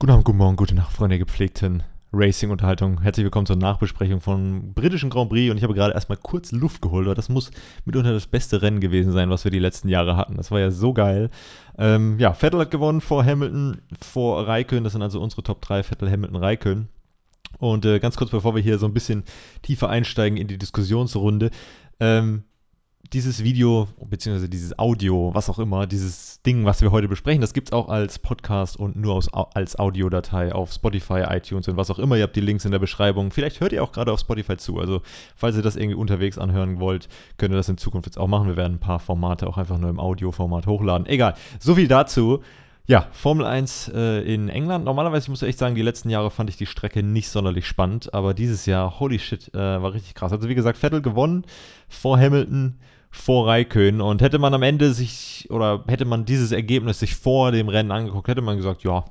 [0.00, 3.02] Guten Abend, guten Morgen, gute Nacht, Freunde der gepflegten Racing-Unterhaltung.
[3.02, 5.50] Herzlich willkommen zur Nachbesprechung vom britischen Grand Prix.
[5.50, 7.50] Und ich habe gerade erstmal kurz Luft geholt, weil das muss
[7.84, 10.38] mitunter das beste Rennen gewesen sein, was wir die letzten Jahre hatten.
[10.38, 11.28] Das war ja so geil.
[11.76, 14.84] Ähm, ja, Vettel hat gewonnen vor Hamilton, vor Raikön.
[14.84, 16.88] Das sind also unsere Top 3, Vettel, Hamilton, Raikön.
[17.58, 19.24] Und äh, ganz kurz, bevor wir hier so ein bisschen
[19.60, 21.50] tiefer einsteigen in die Diskussionsrunde,
[22.00, 22.44] ähm,
[23.12, 27.52] dieses Video, beziehungsweise dieses Audio, was auch immer, dieses Ding, was wir heute besprechen, das
[27.52, 31.90] gibt es auch als Podcast und nur aus, als Audiodatei auf Spotify, iTunes und was
[31.90, 32.16] auch immer.
[32.16, 33.32] Ihr habt die Links in der Beschreibung.
[33.32, 34.78] Vielleicht hört ihr auch gerade auf Spotify zu.
[34.78, 35.02] Also,
[35.34, 38.46] falls ihr das irgendwie unterwegs anhören wollt, könnt ihr das in Zukunft jetzt auch machen.
[38.46, 41.06] Wir werden ein paar Formate auch einfach nur im Audioformat hochladen.
[41.06, 41.34] Egal.
[41.58, 42.42] So viel dazu.
[42.86, 44.84] Ja, Formel 1 äh, in England.
[44.84, 48.14] Normalerweise, ich muss echt sagen, die letzten Jahre fand ich die Strecke nicht sonderlich spannend,
[48.14, 50.32] aber dieses Jahr, holy shit, äh, war richtig krass.
[50.32, 51.44] Also wie gesagt, Vettel gewonnen
[51.88, 57.00] vor Hamilton, vor Raikön und hätte man am Ende sich, oder hätte man dieses Ergebnis
[57.00, 59.04] sich vor dem Rennen angeguckt, hätte man gesagt, ja,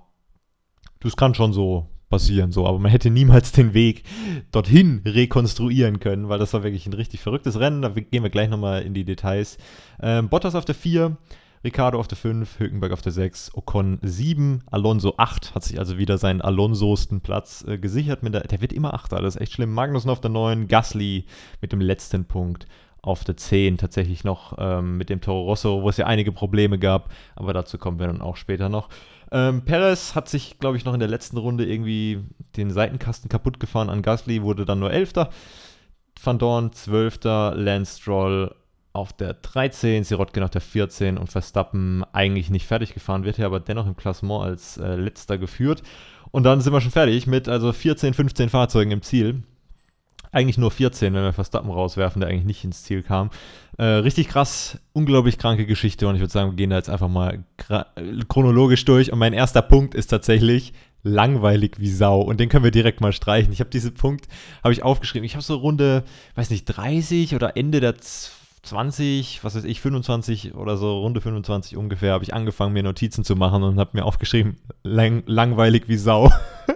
[1.02, 4.04] das kann schon so passieren, so, aber man hätte niemals den Weg
[4.52, 7.82] dorthin rekonstruieren können, weil das war wirklich ein richtig verrücktes Rennen.
[7.82, 9.58] Da gehen wir gleich nochmal in die Details.
[10.02, 11.18] Ähm, Bottas auf der 4,
[11.64, 15.98] Ricardo auf der 5, Hülkenberg auf der 6, Ocon 7, Alonso 8, hat sich also
[15.98, 18.22] wieder seinen Alonsosten Platz äh, gesichert.
[18.24, 19.74] Der, der wird immer 8, das ist echt schlimm.
[19.74, 21.26] Magnussen auf der 9, Gasly
[21.62, 22.66] mit dem letzten Punkt
[23.02, 26.78] auf der 10 tatsächlich noch ähm, mit dem Toro Rosso, wo es ja einige Probleme
[26.78, 28.90] gab, aber dazu kommen wir dann auch später noch.
[29.32, 32.20] Ähm, Perez hat sich, glaube ich, noch in der letzten Runde irgendwie
[32.58, 35.30] den Seitenkasten kaputt gefahren an Gasly, wurde dann nur Elfter.
[36.22, 37.20] Van Dorn 12.
[37.24, 38.54] Lance Stroll
[38.92, 43.46] auf der 13, Sirotkin auf der 14 und Verstappen eigentlich nicht fertig gefahren, wird hier
[43.46, 45.84] aber dennoch im Klassement als äh, letzter geführt.
[46.32, 49.44] Und dann sind wir schon fertig mit also 14, 15 Fahrzeugen im Ziel.
[50.32, 53.32] Eigentlich nur 14, wenn wir Verstappen rauswerfen, der eigentlich nicht ins Ziel kam.
[53.78, 57.08] Äh, richtig krass, unglaublich kranke Geschichte und ich würde sagen, wir gehen da jetzt einfach
[57.08, 57.44] mal
[58.28, 59.12] chronologisch durch.
[59.12, 63.14] Und mein erster Punkt ist tatsächlich langweilig wie Sau und den können wir direkt mal
[63.14, 63.54] streichen.
[63.54, 64.28] Ich habe diesen Punkt,
[64.64, 65.26] habe ich aufgeschrieben.
[65.26, 66.04] Ich habe so Runde,
[66.36, 71.78] weiß nicht, 30 oder Ende der 20, was weiß ich, 25 oder so, Runde 25
[71.78, 75.98] ungefähr, habe ich angefangen, mir Notizen zu machen und habe mir aufgeschrieben, lang, langweilig wie
[75.98, 76.32] Sau.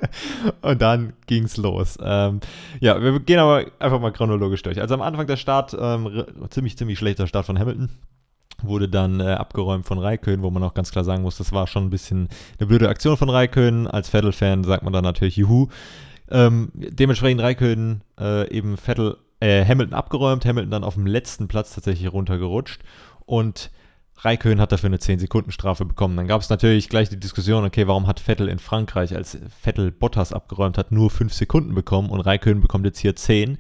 [0.62, 1.98] und dann ging es los.
[2.02, 2.40] Ähm,
[2.80, 4.80] ja, wir gehen aber einfach mal chronologisch durch.
[4.82, 7.90] Also am Anfang der Start, ähm, ziemlich, ziemlich schlechter Start von Hamilton.
[8.62, 11.68] Wurde dann äh, abgeräumt von Raikön, wo man auch ganz klar sagen muss, das war
[11.68, 12.30] schon ein bisschen
[12.60, 13.88] eine blöde Aktion von Raikön.
[13.88, 15.68] Als Vettel-Fan sagt man dann natürlich Juhu.
[16.32, 21.76] Ähm, dementsprechend Raikön äh, eben Vettel äh, Hamilton abgeräumt, Hamilton dann auf dem letzten Platz
[21.76, 22.82] tatsächlich runtergerutscht
[23.26, 23.72] und
[24.20, 26.16] Raikön hat dafür eine 10-Sekunden-Strafe bekommen.
[26.16, 29.92] Dann gab es natürlich gleich die Diskussion, okay, warum hat Vettel in Frankreich, als Vettel
[29.92, 33.58] Bottas abgeräumt hat, nur 5 Sekunden bekommen und Raikön bekommt jetzt hier 10.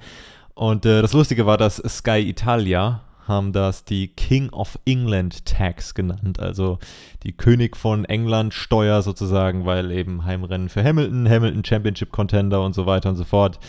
[0.53, 5.93] Und äh, das Lustige war, dass Sky Italia haben das die King of England Tax
[5.93, 6.79] genannt, also
[7.23, 12.73] die König von England Steuer sozusagen, weil eben Heimrennen für Hamilton, Hamilton Championship Contender und
[12.73, 13.59] so weiter und so fort.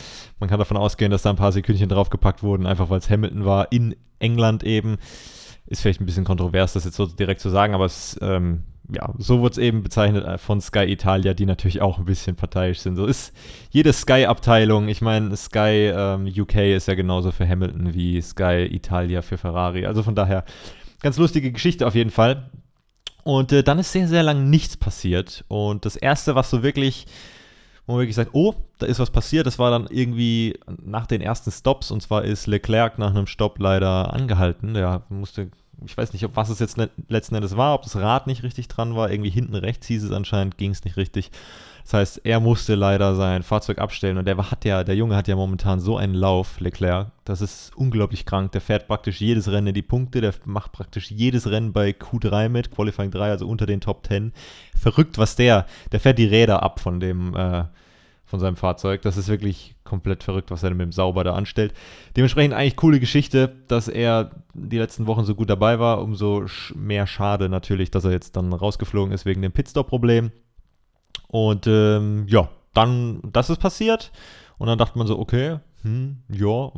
[0.40, 3.44] Man kann davon ausgehen, dass da ein paar Sekündchen draufgepackt wurden, einfach weil es Hamilton
[3.44, 4.98] war, in England eben.
[5.66, 9.12] Ist vielleicht ein bisschen kontrovers, das jetzt so direkt zu sagen, aber es ähm, ja,
[9.18, 12.80] so wird es eben bezeichnet äh, von Sky Italia, die natürlich auch ein bisschen parteiisch
[12.80, 12.96] sind.
[12.96, 13.32] So ist
[13.70, 19.22] jede Sky-Abteilung, ich meine, Sky ähm, UK ist ja genauso für Hamilton wie Sky Italia
[19.22, 19.86] für Ferrari.
[19.86, 20.44] Also von daher,
[21.00, 22.50] ganz lustige Geschichte auf jeden Fall.
[23.22, 25.44] Und äh, dann ist sehr, sehr lang nichts passiert.
[25.48, 27.06] Und das Erste, was so wirklich,
[27.86, 31.20] wo man wirklich sagt, oh, da ist was passiert, das war dann irgendwie nach den
[31.20, 31.90] ersten Stops.
[31.90, 34.74] Und zwar ist Leclerc nach einem Stopp leider angehalten.
[34.74, 35.50] Der musste
[35.86, 36.78] ich weiß nicht, ob was es jetzt
[37.08, 39.10] letzten Endes war, ob das Rad nicht richtig dran war.
[39.10, 41.30] Irgendwie hinten rechts hieß es anscheinend, ging es nicht richtig.
[41.84, 45.28] Das heißt, er musste leider sein Fahrzeug abstellen und der hat ja, der Junge hat
[45.28, 47.08] ja momentan so einen Lauf, Leclerc.
[47.26, 48.52] Das ist unglaublich krank.
[48.52, 52.48] Der fährt praktisch jedes Rennen in die Punkte, der macht praktisch jedes Rennen bei Q3
[52.48, 54.32] mit, Qualifying 3, also unter den Top 10.
[54.74, 57.64] Verrückt, was der, der fährt die Räder ab von dem, äh,
[58.34, 59.00] von seinem Fahrzeug.
[59.02, 61.72] Das ist wirklich komplett verrückt, was er mit dem Sauber da anstellt.
[62.16, 66.02] Dementsprechend eigentlich coole Geschichte, dass er die letzten Wochen so gut dabei war.
[66.02, 70.32] Umso mehr schade natürlich, dass er jetzt dann rausgeflogen ist wegen dem Pitstop-Problem.
[71.28, 74.10] Und ähm, ja, dann, das ist passiert.
[74.58, 76.72] Und dann dachte man so, okay, hm, ja,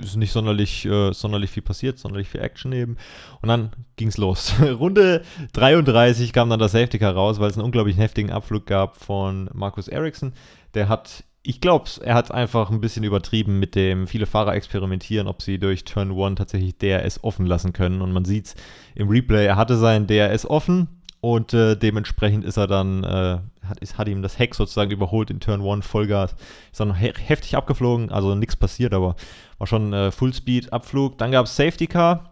[0.00, 2.96] ist nicht sonderlich, äh, sonderlich viel passiert, sonderlich viel Action eben.
[3.40, 4.54] Und dann ging es los.
[4.60, 5.22] Runde
[5.52, 9.50] 33 kam dann das Safety Car raus, weil es einen unglaublich heftigen Abflug gab von
[9.52, 10.32] Markus Ericsson.
[10.74, 15.26] Der hat, ich glaube, er hat einfach ein bisschen übertrieben mit dem, viele Fahrer experimentieren,
[15.26, 18.00] ob sie durch Turn 1 tatsächlich DRS offen lassen können.
[18.00, 18.54] Und man sieht es
[18.94, 23.78] im Replay, er hatte sein DRS offen und äh, dementsprechend ist er dann, äh, hat,
[23.80, 26.34] ist, hat ihm das Heck sozusagen überholt in Turn 1 Vollgas.
[26.72, 29.14] Ist dann he heftig abgeflogen, also nichts passiert, aber
[29.58, 31.18] war schon äh, Fullspeed-Abflug.
[31.18, 32.31] Dann gab es Safety Car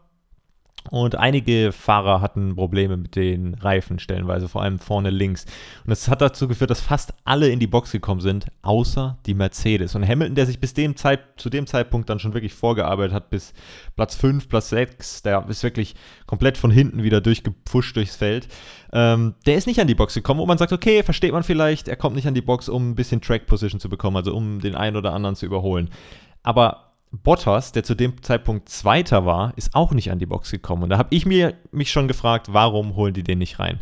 [0.88, 5.44] Und einige Fahrer hatten Probleme mit den Reifen stellenweise, vor allem vorne links.
[5.85, 9.35] Und das hat dazu geführt, dass fast alle in die Box gekommen sind, außer die
[9.35, 9.94] Mercedes.
[9.94, 13.31] Und Hamilton, der sich bis dem Zeit, zu dem Zeitpunkt dann schon wirklich vorgearbeitet hat,
[13.31, 13.53] bis
[13.94, 15.94] Platz 5, Platz 6, der ist wirklich
[16.27, 18.49] komplett von hinten wieder durchgepfuscht durchs Feld.
[18.93, 21.88] Ähm, der ist nicht an die Box gekommen, wo man sagt, okay, versteht man vielleicht,
[21.88, 24.61] er kommt nicht an die Box, um ein bisschen Track Position zu bekommen, also um
[24.61, 25.91] den einen oder anderen zu überholen.
[26.43, 30.85] Aber Bottas, der zu dem Zeitpunkt Zweiter war, ist auch nicht an die Box gekommen.
[30.85, 33.81] Und da habe ich mir, mich schon gefragt, warum holen die den nicht rein?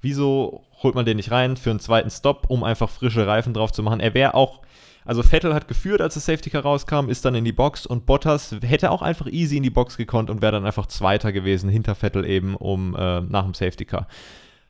[0.00, 3.72] Wieso holt man den nicht rein für einen zweiten Stop, um einfach frische Reifen drauf
[3.72, 4.00] zu machen?
[4.00, 4.62] Er wäre auch,
[5.04, 8.04] also Vettel hat geführt, als das Safety Car rauskam, ist dann in die Box und
[8.04, 11.70] Bottas hätte auch einfach easy in die Box gekonnt und wäre dann einfach Zweiter gewesen,
[11.70, 14.08] hinter Vettel eben, um äh, nach dem Safety Car.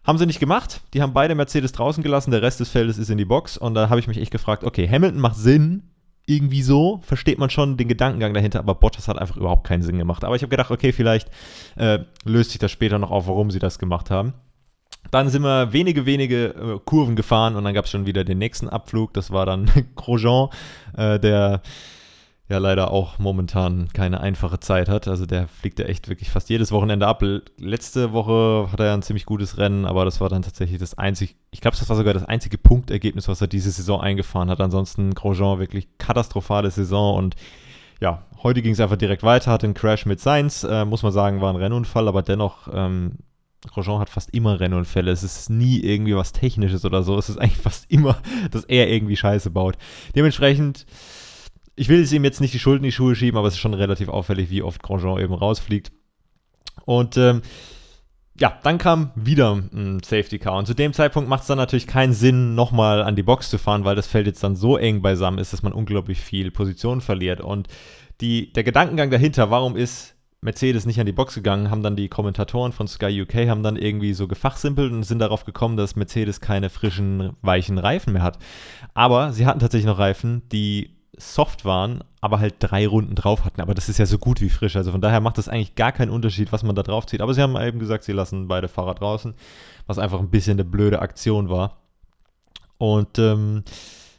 [0.04, 0.82] Haben sie nicht gemacht.
[0.94, 3.74] Die haben beide Mercedes draußen gelassen, der Rest des Feldes ist in die Box und
[3.74, 5.82] da habe ich mich echt gefragt, okay, Hamilton macht Sinn,
[6.26, 9.96] irgendwie so, versteht man schon den Gedankengang dahinter, aber Bottas hat einfach überhaupt keinen Sinn
[9.96, 10.24] gemacht.
[10.24, 11.30] Aber ich habe gedacht, okay, vielleicht
[11.76, 14.34] äh, löst sich das später noch auf, warum sie das gemacht haben.
[15.12, 18.38] Dann sind wir wenige, wenige äh, Kurven gefahren und dann gab es schon wieder den
[18.38, 19.14] nächsten Abflug.
[19.14, 20.48] Das war dann Grosjean,
[20.96, 21.62] äh, der
[22.48, 25.08] ja leider auch momentan keine einfache Zeit hat.
[25.08, 27.22] Also der fliegt ja echt wirklich fast jedes Wochenende ab.
[27.58, 31.34] Letzte Woche hat er ein ziemlich gutes Rennen, aber das war dann tatsächlich das einzige,
[31.50, 34.60] ich glaube, das war sogar das einzige Punktergebnis, was er diese Saison eingefahren hat.
[34.60, 37.34] Ansonsten Grosjean wirklich katastrophale Saison und
[38.00, 41.12] ja, heute ging es einfach direkt weiter, hat einen Crash mit Sainz, äh, muss man
[41.12, 43.12] sagen, war ein Rennunfall, aber dennoch, ähm,
[43.72, 45.10] Grosjean hat fast immer Rennunfälle.
[45.10, 47.18] Es ist nie irgendwie was Technisches oder so.
[47.18, 48.18] Es ist eigentlich fast immer,
[48.52, 49.76] dass er irgendwie Scheiße baut.
[50.14, 50.86] Dementsprechend
[51.76, 53.60] ich will es ihm jetzt nicht die Schuld in die Schuhe schieben, aber es ist
[53.60, 55.92] schon relativ auffällig, wie oft Grosjean eben rausfliegt.
[56.86, 57.42] Und ähm,
[58.38, 60.56] ja, dann kam wieder ein Safety Car.
[60.56, 63.58] Und zu dem Zeitpunkt macht es dann natürlich keinen Sinn, nochmal an die Box zu
[63.58, 67.00] fahren, weil das Feld jetzt dann so eng beisammen ist, dass man unglaublich viel Position
[67.00, 67.40] verliert.
[67.40, 67.68] Und
[68.20, 72.08] die, der Gedankengang dahinter, warum ist Mercedes nicht an die Box gegangen, haben dann die
[72.08, 76.40] Kommentatoren von Sky UK haben dann irgendwie so gefachsimpelt und sind darauf gekommen, dass Mercedes
[76.40, 78.38] keine frischen, weichen Reifen mehr hat.
[78.94, 83.60] Aber sie hatten tatsächlich noch Reifen, die soft waren, aber halt drei Runden drauf hatten.
[83.60, 84.76] Aber das ist ja so gut wie frisch.
[84.76, 87.20] Also von daher macht das eigentlich gar keinen Unterschied, was man da drauf zieht.
[87.20, 89.34] Aber sie haben eben gesagt, sie lassen beide Fahrer draußen,
[89.86, 91.78] was einfach ein bisschen eine blöde Aktion war.
[92.78, 93.64] Und ähm,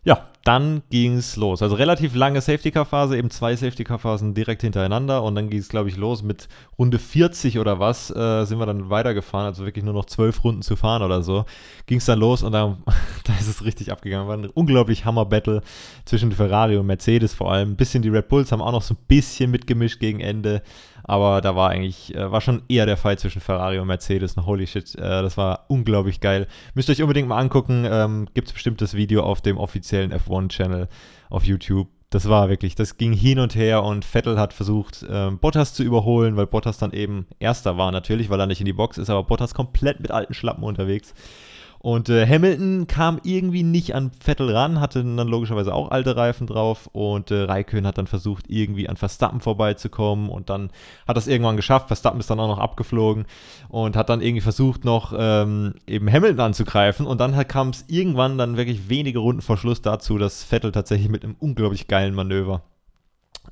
[0.03, 1.61] ja, dann ging es los.
[1.61, 5.97] Also relativ lange Safety-Car-Phase, eben zwei Safety-Car-Phasen direkt hintereinander und dann ging es, glaube ich,
[5.97, 6.47] los mit
[6.79, 10.61] Runde 40 oder was, äh, sind wir dann weitergefahren, also wirklich nur noch zwölf Runden
[10.61, 11.43] zu fahren oder so.
[11.85, 12.77] Ging es dann los und dann,
[13.25, 14.29] da ist es richtig abgegangen.
[14.29, 15.63] War ein unglaublich Hammer-Battle
[16.05, 17.71] zwischen Ferrari und Mercedes vor allem.
[17.71, 20.61] Ein bisschen die Red Bulls haben auch noch so ein bisschen mitgemischt gegen Ende,
[21.07, 24.35] aber da war eigentlich, äh, war schon eher der Fall zwischen Ferrari und Mercedes.
[24.37, 26.47] Holy shit, äh, das war unglaublich geil.
[26.75, 30.13] Müsst ihr euch unbedingt mal angucken, ähm, gibt es bestimmt das Video auf dem offiziellen
[30.13, 30.89] F1 One-Channel
[31.29, 31.87] auf YouTube.
[32.09, 35.83] Das war wirklich, das ging hin und her und Vettel hat versucht, ähm, Bottas zu
[35.83, 39.09] überholen, weil Bottas dann eben Erster war natürlich, weil er nicht in die Box ist,
[39.09, 41.13] aber Bottas komplett mit alten Schlappen unterwegs.
[41.87, 46.45] Und äh, Hamilton kam irgendwie nicht an Vettel ran, hatte dann logischerweise auch alte Reifen
[46.45, 50.69] drauf und äh, Raikön hat dann versucht, irgendwie an Verstappen vorbeizukommen und dann
[51.07, 51.87] hat das irgendwann geschafft.
[51.87, 53.25] Verstappen ist dann auch noch abgeflogen
[53.69, 58.37] und hat dann irgendwie versucht, noch ähm, eben Hamilton anzugreifen und dann kam es irgendwann
[58.37, 62.63] dann wirklich wenige Runden vor Schluss dazu, dass Vettel tatsächlich mit einem unglaublich geilen Manöver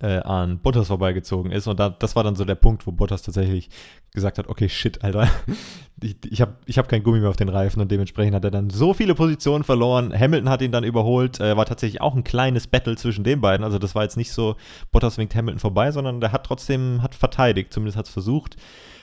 [0.02, 1.68] äh, an Bottas vorbeigezogen ist.
[1.68, 3.70] Und da, das war dann so der Punkt, wo Bottas tatsächlich
[4.14, 5.28] gesagt hat, okay, shit, Alter,
[6.02, 8.52] ich, ich habe ich hab kein Gummi mehr auf den Reifen und dementsprechend hat er
[8.52, 10.14] dann so viele Positionen verloren.
[10.18, 13.64] Hamilton hat ihn dann überholt, äh, war tatsächlich auch ein kleines Battle zwischen den beiden.
[13.64, 14.56] Also das war jetzt nicht so,
[14.92, 18.58] Bottas winkt Hamilton vorbei, sondern der hat trotzdem, hat verteidigt, zumindest hat es versucht.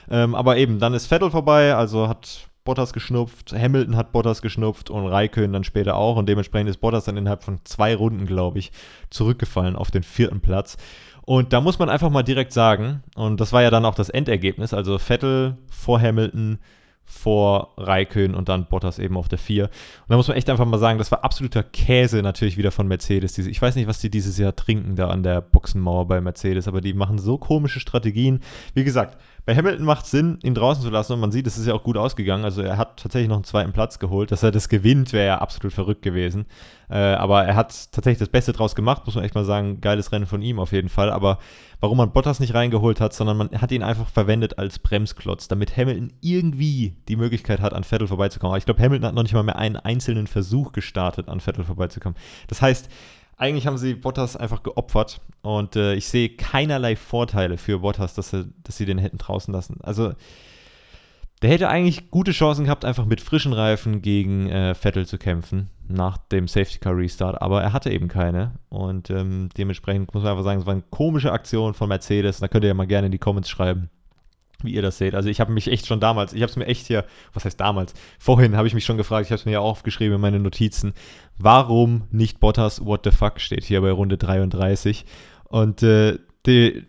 [0.09, 4.89] Ähm, aber eben, dann ist Vettel vorbei, also hat Bottas geschnupft, Hamilton hat Bottas geschnupft
[4.89, 8.59] und Raikön dann später auch und dementsprechend ist Bottas dann innerhalb von zwei Runden, glaube
[8.59, 8.71] ich,
[9.09, 10.77] zurückgefallen auf den vierten Platz.
[11.25, 14.09] Und da muss man einfach mal direkt sagen, und das war ja dann auch das
[14.09, 16.59] Endergebnis, also Vettel vor Hamilton,
[17.05, 19.65] vor Raikön und dann Bottas eben auf der 4.
[19.65, 19.71] Und
[20.07, 23.37] da muss man echt einfach mal sagen, das war absoluter Käse natürlich wieder von Mercedes.
[23.37, 26.81] Ich weiß nicht, was die dieses Jahr trinken da an der Boxenmauer bei Mercedes, aber
[26.81, 28.39] die machen so komische Strategien.
[28.73, 31.57] Wie gesagt, bei Hamilton macht es Sinn, ihn draußen zu lassen und man sieht, es
[31.57, 32.45] ist ja auch gut ausgegangen.
[32.45, 34.31] Also er hat tatsächlich noch einen zweiten Platz geholt.
[34.31, 36.45] Dass er das gewinnt, wäre ja absolut verrückt gewesen.
[36.89, 39.81] Äh, aber er hat tatsächlich das Beste draus gemacht, muss man echt mal sagen.
[39.81, 41.11] Geiles Rennen von ihm auf jeden Fall.
[41.11, 41.39] Aber
[41.81, 45.75] warum man Bottas nicht reingeholt hat, sondern man hat ihn einfach verwendet als Bremsklotz, damit
[45.75, 48.51] Hamilton irgendwie die Möglichkeit hat, an Vettel vorbeizukommen.
[48.51, 51.65] Aber ich glaube, Hamilton hat noch nicht mal mehr einen einzelnen Versuch gestartet, an Vettel
[51.65, 52.17] vorbeizukommen.
[52.47, 52.89] Das heißt,
[53.37, 58.33] eigentlich haben sie Bottas einfach geopfert und äh, ich sehe keinerlei Vorteile für Bottas, dass,
[58.33, 59.77] er, dass sie den hätten draußen lassen.
[59.81, 60.13] Also
[61.41, 65.69] der hätte eigentlich gute Chancen gehabt, einfach mit frischen Reifen gegen äh, Vettel zu kämpfen
[65.89, 70.31] nach dem Safety Car Restart, aber er hatte eben keine und ähm, dementsprechend muss man
[70.31, 72.39] einfach sagen, es war eine komische Aktion von Mercedes.
[72.39, 73.89] Da könnt ihr ja mal gerne in die Comments schreiben,
[74.63, 75.15] wie ihr das seht.
[75.15, 77.59] Also ich habe mich echt schon damals, ich habe es mir echt hier, was heißt
[77.59, 77.93] damals?
[78.19, 80.39] Vorhin habe ich mich schon gefragt, ich habe es mir ja auch aufgeschrieben in meine
[80.39, 80.93] Notizen,
[81.37, 85.05] warum nicht Bottas What the fuck steht hier bei Runde 33.
[85.45, 86.85] Und äh, die,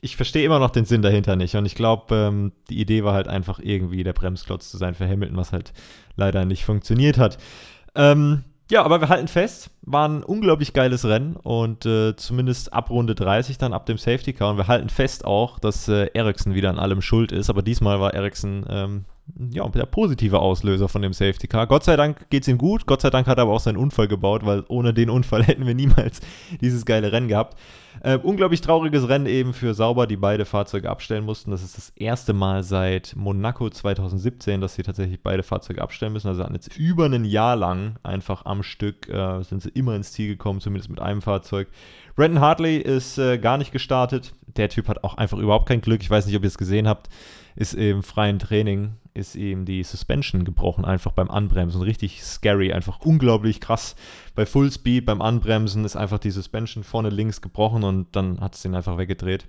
[0.00, 1.54] ich verstehe immer noch den Sinn dahinter nicht.
[1.54, 5.08] Und ich glaube, ähm, die Idee war halt einfach irgendwie der Bremsklotz zu sein für
[5.08, 5.72] Hamilton, was halt
[6.16, 7.38] leider nicht funktioniert hat.
[7.94, 12.90] Ähm, ja, aber wir halten fest, war ein unglaublich geiles Rennen und äh, zumindest ab
[12.90, 14.50] Runde 30 dann ab dem Safety Car.
[14.50, 17.48] Und wir halten fest auch, dass äh, Ericsson wieder an allem schuld ist.
[17.48, 19.04] Aber diesmal war Ericsson ähm,
[19.50, 21.66] ja, der positive Auslöser von dem Safety Car.
[21.66, 22.86] Gott sei Dank geht es ihm gut.
[22.86, 25.66] Gott sei Dank hat er aber auch seinen Unfall gebaut, weil ohne den Unfall hätten
[25.66, 26.20] wir niemals
[26.60, 27.58] dieses geile Rennen gehabt.
[28.02, 31.50] Äh, unglaublich trauriges Rennen eben für Sauber, die beide Fahrzeuge abstellen mussten.
[31.50, 36.28] Das ist das erste Mal seit Monaco 2017, dass sie tatsächlich beide Fahrzeuge abstellen müssen.
[36.28, 40.28] Also jetzt über ein Jahr lang einfach am Stück äh, sind sie immer ins Ziel
[40.28, 41.68] gekommen, zumindest mit einem Fahrzeug.
[42.14, 44.34] Brandon Hartley ist äh, gar nicht gestartet.
[44.56, 46.02] Der Typ hat auch einfach überhaupt kein Glück.
[46.02, 47.08] Ich weiß nicht, ob ihr es gesehen habt.
[47.54, 51.82] Ist im freien Training ist ihm die Suspension gebrochen, einfach beim Anbremsen.
[51.82, 53.96] Richtig scary, einfach unglaublich krass.
[54.34, 58.64] Bei Fullspeed, beim Anbremsen ist einfach die Suspension vorne links gebrochen und dann hat es
[58.64, 59.46] ihn einfach weggedreht.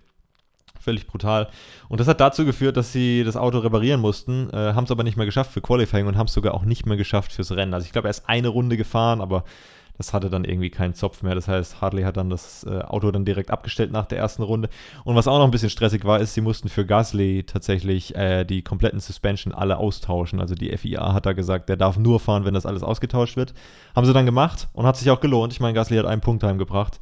[0.80, 1.50] Völlig brutal.
[1.90, 5.04] Und das hat dazu geführt, dass sie das Auto reparieren mussten, äh, haben es aber
[5.04, 7.74] nicht mehr geschafft für Qualifying und haben es sogar auch nicht mehr geschafft fürs Rennen.
[7.74, 9.44] Also ich glaube, er ist eine Runde gefahren, aber
[9.98, 11.34] das hatte dann irgendwie keinen Zopf mehr.
[11.34, 14.70] Das heißt, Hartley hat dann das äh, Auto dann direkt abgestellt nach der ersten Runde.
[15.04, 18.46] Und was auch noch ein bisschen stressig war, ist, sie mussten für Gasly tatsächlich äh,
[18.46, 20.40] die kompletten Suspension alle austauschen.
[20.40, 23.54] Also die FIA hat da gesagt, der darf nur fahren, wenn das alles ausgetauscht wird.
[23.96, 25.54] Haben sie dann gemacht und hat sich auch gelohnt.
[25.54, 27.00] Ich meine, Gasly hat einen Punkt heimgebracht.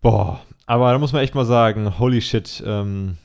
[0.00, 3.16] Boah, aber da muss man echt mal sagen, holy shit, ähm,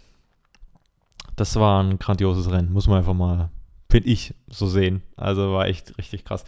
[1.36, 3.50] das war ein grandioses Rennen, muss man einfach mal
[3.90, 5.02] finde ich, so sehen.
[5.18, 6.44] Also war echt richtig krass.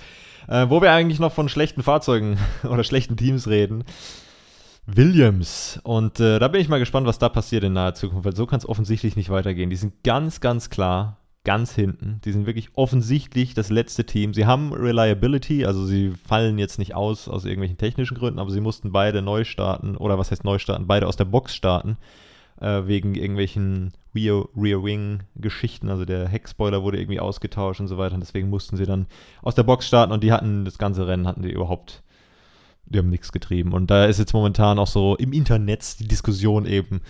[0.48, 3.84] Äh, wo wir eigentlich noch von schlechten Fahrzeugen oder schlechten Teams reden.
[4.86, 5.80] Williams.
[5.84, 8.46] Und äh, da bin ich mal gespannt, was da passiert in naher Zukunft, weil so
[8.46, 9.70] kann es offensichtlich nicht weitergehen.
[9.70, 12.22] Die sind ganz, ganz klar ganz hinten.
[12.24, 14.34] Die sind wirklich offensichtlich das letzte Team.
[14.34, 18.62] Sie haben Reliability, also sie fallen jetzt nicht aus aus irgendwelchen technischen Gründen, aber sie
[18.62, 21.98] mussten beide neu starten, oder was heißt neu starten, beide aus der Box starten
[22.60, 25.90] äh, wegen irgendwelchen Rear, Rear Wing Geschichten.
[25.90, 28.16] Also der Heckspoiler wurde irgendwie ausgetauscht und so weiter.
[28.16, 29.08] Und deswegen mussten sie dann
[29.42, 32.04] aus der Box starten und die hatten das ganze Rennen, hatten die überhaupt,
[32.86, 33.74] die haben nichts getrieben.
[33.74, 37.02] Und da ist jetzt momentan auch so im Internet die Diskussion eben,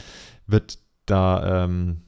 [0.47, 2.01] wird da ähm,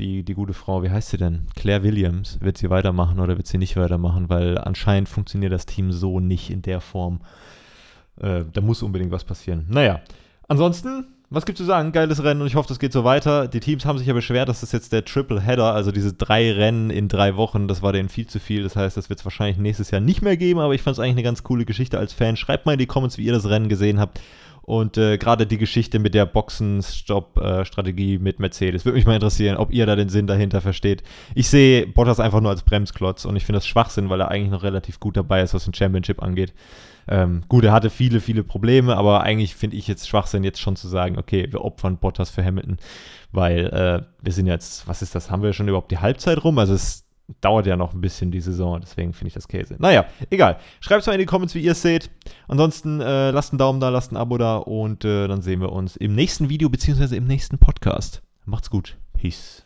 [0.00, 1.46] die, die gute Frau, wie heißt sie denn?
[1.54, 4.28] Claire Williams, wird sie weitermachen oder wird sie nicht weitermachen?
[4.28, 7.20] Weil anscheinend funktioniert das Team so nicht in der Form.
[8.16, 9.66] Äh, da muss unbedingt was passieren.
[9.68, 10.00] Naja,
[10.48, 11.92] ansonsten was gibt's zu sagen?
[11.92, 13.48] Geiles Rennen und ich hoffe, das geht so weiter.
[13.48, 16.52] Die Teams haben sich ja beschwert, dass das jetzt der Triple Header, also diese drei
[16.52, 18.62] Rennen in drei Wochen, das war denen viel zu viel.
[18.62, 20.98] Das heißt, das wird es wahrscheinlich nächstes Jahr nicht mehr geben, aber ich fand es
[21.00, 22.36] eigentlich eine ganz coole Geschichte als Fan.
[22.36, 24.20] Schreibt mal in die Comments, wie ihr das Rennen gesehen habt.
[24.62, 28.84] Und äh, gerade die Geschichte mit der Boxenstopp-Strategie mit Mercedes.
[28.84, 31.02] Würde mich mal interessieren, ob ihr da den Sinn dahinter versteht.
[31.34, 34.52] Ich sehe Bottas einfach nur als Bremsklotz und ich finde das Schwachsinn, weil er eigentlich
[34.52, 36.54] noch relativ gut dabei ist, was den Championship angeht.
[37.08, 40.76] Ähm, gut, er hatte viele, viele Probleme, aber eigentlich finde ich jetzt Schwachsinn, jetzt schon
[40.76, 42.76] zu sagen, okay, wir opfern Bottas für Hamilton,
[43.32, 46.58] weil äh, wir sind jetzt, was ist das, haben wir schon überhaupt die Halbzeit rum?
[46.58, 47.04] Also es
[47.40, 49.76] dauert ja noch ein bisschen die Saison, deswegen finde ich das Käse.
[49.78, 50.58] Naja, egal.
[50.80, 52.10] Schreibt es mal in die Comments, wie ihr es seht.
[52.48, 55.72] Ansonsten äh, lasst einen Daumen da, lasst ein Abo da und äh, dann sehen wir
[55.72, 58.22] uns im nächsten Video beziehungsweise im nächsten Podcast.
[58.44, 58.96] Macht's gut.
[59.14, 59.61] Peace.